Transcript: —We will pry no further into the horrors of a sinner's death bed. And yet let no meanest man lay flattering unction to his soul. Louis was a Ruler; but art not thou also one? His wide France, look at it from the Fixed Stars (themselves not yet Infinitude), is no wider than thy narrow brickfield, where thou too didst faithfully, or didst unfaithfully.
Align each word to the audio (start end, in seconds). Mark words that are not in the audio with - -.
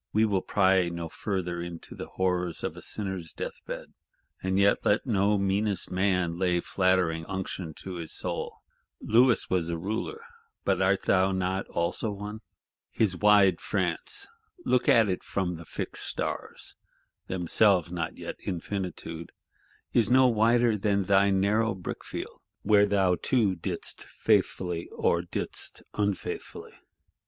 —We 0.13 0.25
will 0.25 0.41
pry 0.41 0.89
no 0.89 1.09
further 1.09 1.61
into 1.61 1.93
the 1.93 2.07
horrors 2.07 2.63
of 2.63 2.75
a 2.75 2.81
sinner's 2.81 3.33
death 3.33 3.63
bed. 3.67 3.93
And 4.41 4.57
yet 4.57 4.83
let 4.83 5.05
no 5.05 5.37
meanest 5.37 5.91
man 5.91 6.39
lay 6.39 6.59
flattering 6.59 7.23
unction 7.27 7.75
to 7.83 7.97
his 7.97 8.11
soul. 8.11 8.63
Louis 8.99 9.47
was 9.47 9.69
a 9.69 9.77
Ruler; 9.77 10.23
but 10.65 10.81
art 10.81 11.07
not 11.07 11.37
thou 11.37 11.61
also 11.71 12.11
one? 12.11 12.41
His 12.89 13.15
wide 13.15 13.61
France, 13.61 14.25
look 14.65 14.89
at 14.89 15.07
it 15.07 15.23
from 15.23 15.57
the 15.57 15.65
Fixed 15.65 16.03
Stars 16.03 16.73
(themselves 17.27 17.91
not 17.91 18.17
yet 18.17 18.37
Infinitude), 18.47 19.31
is 19.93 20.09
no 20.09 20.27
wider 20.27 20.79
than 20.79 21.03
thy 21.03 21.29
narrow 21.29 21.75
brickfield, 21.75 22.41
where 22.63 22.87
thou 22.87 23.17
too 23.21 23.53
didst 23.55 24.05
faithfully, 24.05 24.89
or 24.93 25.21
didst 25.21 25.83
unfaithfully. 25.93 26.73